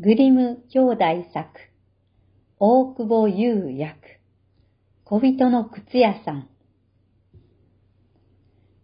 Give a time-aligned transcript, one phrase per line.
[0.00, 0.98] グリム兄弟
[1.34, 1.48] 作、
[2.60, 3.98] 大久保優役、
[5.02, 6.48] 小人の靴屋さん。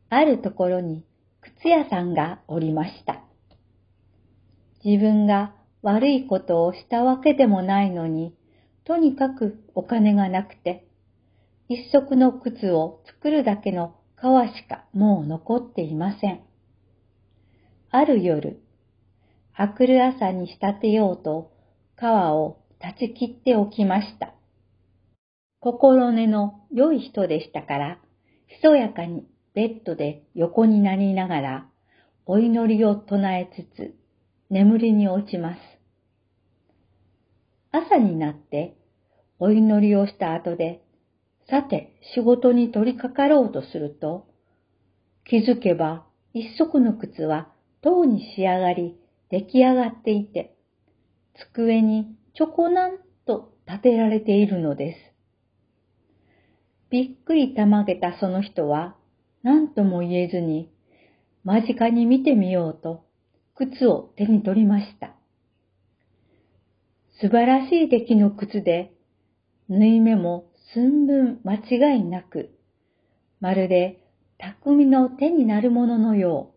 [0.08, 1.04] あるところに
[1.40, 3.22] 靴屋さんがおりました。
[4.85, 8.35] 自分が悪いことをしたわけでもないのに、
[8.82, 10.89] とにかくお金がなくて、
[11.68, 14.22] 一足の靴を作るだけの皮
[14.57, 16.40] しかもう残っていません。
[17.93, 18.64] ある夜、
[19.57, 21.53] あくる朝に仕立てようと
[21.96, 24.35] 皮を断ち切っておきました。
[25.61, 27.99] 心根の良い人でしたから、
[28.49, 31.67] ひそやかにベッドで横になりながら、
[32.27, 33.94] お祈りを唱えつつ、
[34.50, 35.58] 眠りに落ちます。
[37.70, 38.77] 朝になって、
[39.39, 40.83] お祈りをした後で、
[41.48, 44.27] さて仕事に取り掛かろうとすると、
[45.25, 47.48] 気づけば一足の靴は
[47.83, 48.98] とうに仕上がり、
[49.34, 50.54] 出来上がっていて、
[51.52, 54.98] 机にちょこなんと立てられているのです。
[56.91, 58.94] びっくりたまげたその人は、
[59.42, 60.70] 何とも言えずに、
[61.42, 63.02] 間近に見てみようと、
[63.56, 65.16] 靴を手に取りました。
[67.20, 68.92] 素晴らしい出来の靴で、
[69.69, 72.50] 縫い目も寸分間違いなく、
[73.41, 73.98] まるで
[74.38, 76.53] 匠の手になるもののよう。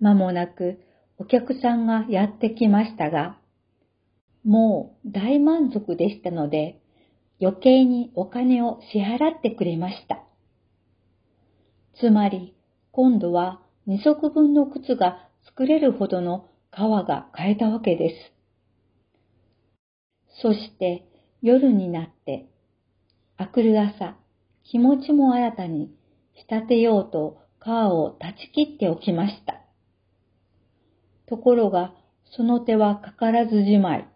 [0.00, 0.80] 間もなく
[1.18, 3.38] お客さんがやってきましたが、
[4.44, 6.80] もう大満足でしたので、
[7.40, 10.24] 余計にお金を支払ってくれました。
[12.00, 12.54] つまり、
[12.92, 18.14] 今度は二足分の靴が作れるほどの皮が買えたわけです。
[20.42, 21.06] そして
[21.42, 22.46] 夜になって、
[23.36, 24.16] あくる朝、
[24.64, 25.90] 気持ちも新たに
[26.34, 29.59] 仕立てようと皮を断ち切っておきました。
[31.30, 31.94] ところが、
[32.36, 34.08] その手はかからずじまい。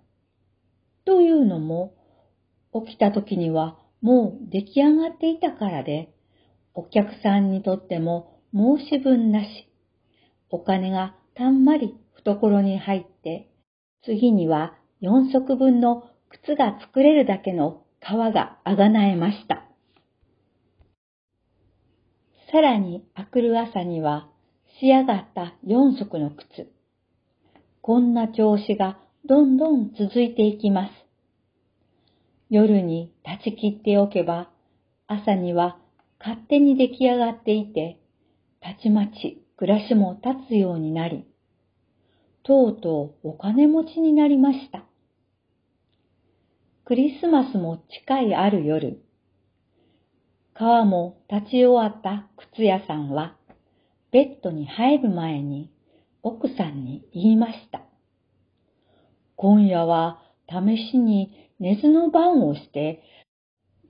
[1.07, 1.95] というのも、
[2.87, 6.13] 起きた時にはもう出来上がっていたからで、
[6.75, 9.71] お客さんにとっても申し分なし。
[10.51, 13.49] お金がたんまり懐に入って、
[14.05, 19.65] 次には4足分の靴が作れるだけの皮があがなえました。
[22.51, 24.29] さらにあくる朝には
[24.81, 26.74] 仕上がった4足の靴。
[27.87, 30.91] こんな調子がどんどん続いていきます。
[32.49, 34.49] 夜に断ち切っておけば、
[35.07, 35.77] 朝には
[36.19, 38.01] 勝手に出来上がっていて、
[38.63, 41.27] たちまち暮らしも立つようになり、
[42.43, 44.87] とうとうお金持ちになりました。
[46.87, 49.03] クリスマスも近いある夜、
[50.55, 53.37] 川も立ち終わった靴屋さんは、
[54.11, 55.74] ベッドに入る前に
[56.25, 57.83] 奥さんに言いました。
[59.37, 63.03] 今夜は試しに寝ずの番をして、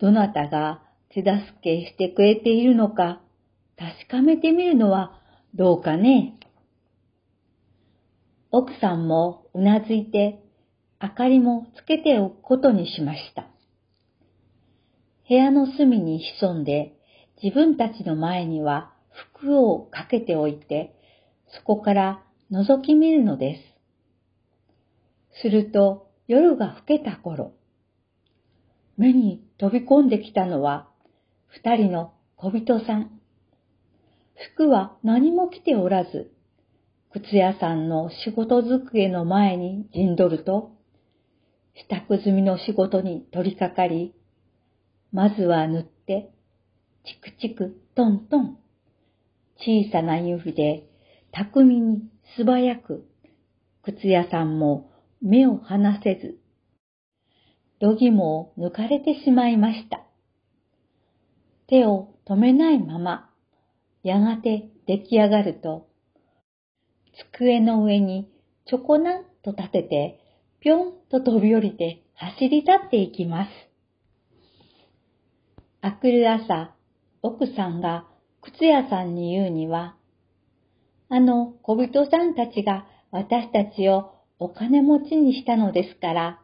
[0.01, 3.21] どなたが手助けしてくれているのか
[3.79, 5.21] 確かめてみるのは
[5.55, 6.35] どうかね。
[8.51, 10.41] 奥さんもうなずいて、
[11.01, 13.47] 明かりもつけておくことにしました。
[15.29, 16.97] 部屋の隅に潜んで、
[17.41, 18.93] 自分たちの前には
[19.39, 20.94] 服をかけておいて、
[21.57, 23.57] そこから覗き見るので
[25.33, 25.41] す。
[25.43, 27.53] すると夜が更けた頃、
[28.97, 30.89] 目に飛び込んできたのは
[31.49, 33.11] 二人の小人さん。
[34.53, 36.33] 服は何も着ておらず、
[37.13, 40.73] 靴屋さんの仕事机の前に陣取ると、
[41.77, 44.15] 支度済みの仕事に取り掛かり、
[45.13, 46.31] まずは塗って、
[47.05, 48.59] チクチクトントン、
[49.59, 50.89] 小さな指で
[51.37, 53.09] 巧みに素早く、
[53.83, 56.39] 靴屋さんも目を離せず、
[57.81, 60.05] どぎもを抜かれてしまいました。
[61.67, 63.31] 手を止めないまま、
[64.05, 65.89] やがて出来上がると、
[67.33, 68.31] 机の上に
[68.67, 70.21] ちょこなんと立てて、
[70.61, 73.51] ぴょんと飛び降りて走り立っていきます。
[75.81, 76.77] あくる朝、
[77.23, 78.07] 奥さんが
[78.41, 79.97] 靴屋さんに言うには、
[81.09, 86.41] あの小人さんたちが私たちをお金持ちにしたのですから、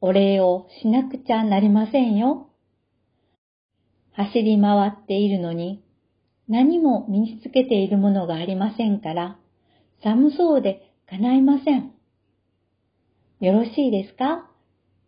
[0.00, 2.48] お礼をしなくちゃなりませんよ。
[4.12, 5.82] 走り回っているのに、
[6.48, 9.38] 何も身につけているものがありませんから、
[10.02, 11.92] 寒そうで叶いません。
[13.40, 14.48] よろしいですか？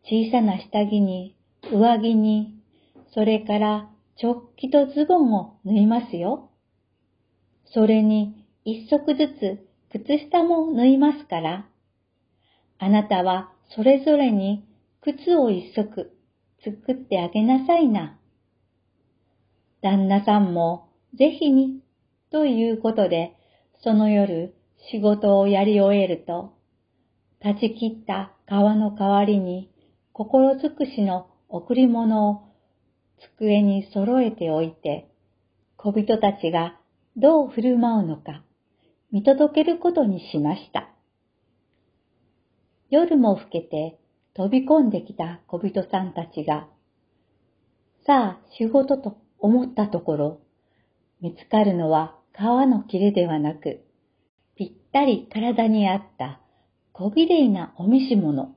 [0.05, 1.37] 小さな下着に、
[1.73, 2.57] 上着に、
[3.13, 3.91] それから
[4.23, 6.51] 直帰とズボンを縫いますよ。
[7.73, 11.67] それに一足ずつ靴下も縫いますから、
[12.79, 14.65] あなたはそれぞれに
[15.03, 16.11] 靴を一足
[16.65, 18.19] 作ってあげなさいな。
[19.83, 20.89] 旦那さんも
[21.19, 21.81] ぜひに、
[22.31, 23.37] ということで、
[23.83, 24.55] その夜
[24.91, 26.55] 仕事をやり終えると、
[27.41, 29.71] 断ち切った川の代わりに
[30.13, 32.43] 心尽くしの贈り物を
[33.37, 35.11] 机に揃えておいて、
[35.77, 36.79] 小人たちが
[37.17, 38.44] どう振る舞うのか
[39.15, 40.89] 見届けることにしました。
[42.91, 43.97] 夜も更けて
[44.35, 46.67] 飛び込んできた小人さんたちが、
[48.05, 50.41] さあ仕事と思ったところ、
[51.21, 53.85] 見つかるのは川の切れではなく、
[54.57, 56.41] ぴったり体に合った
[56.93, 58.57] 小綺麗なお召し物。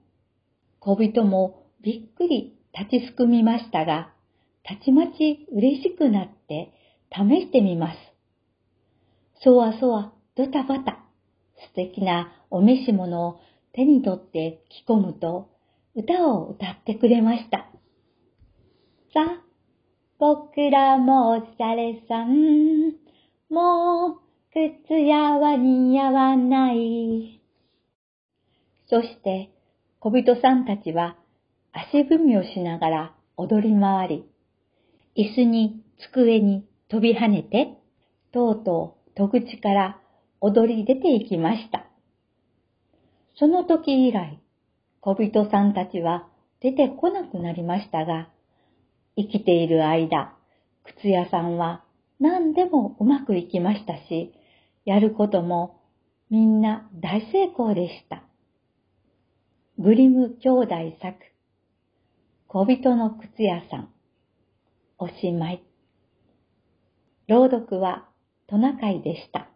[0.79, 4.11] 小人もびっくり立ちすくみましたが、
[4.63, 6.73] たちまち嬉しくなって
[7.11, 7.97] 試してみます。
[9.43, 10.99] そわそわ、ドタバタ、
[11.55, 13.39] 素敵なお召し物を
[13.73, 15.49] 手に取って着込むと、
[15.95, 17.57] 歌を歌ってくれました。
[19.15, 19.41] さあ、
[20.19, 22.91] 僕らもおしゃれさん。
[23.49, 24.19] もう、
[24.51, 27.41] 靴屋は似合わない。
[28.91, 29.49] そして、
[29.99, 31.17] 小人さんたちは
[31.73, 34.25] 足踏みをしながら踊り回り、
[35.17, 35.81] 椅子に
[36.11, 37.79] 机に飛び跳ねて、
[38.31, 39.99] とうとう戸口から
[40.39, 41.85] 踊り出ていきました。
[43.39, 44.39] その時以来、
[45.01, 46.27] 小人さんたちは
[46.59, 48.29] 出てこなくなりましたが、
[49.15, 50.35] 生きている間、
[50.83, 51.83] 靴屋さんは
[52.19, 54.33] 何でもうまくいきましたし、
[54.85, 55.81] やることも
[56.29, 58.23] みんな大成功でした。
[59.79, 61.17] グリム兄弟作、
[62.47, 63.89] 小人の靴屋さん、
[64.97, 65.63] おしまい。
[67.27, 68.07] 朗読は
[68.47, 69.49] トナカイでした。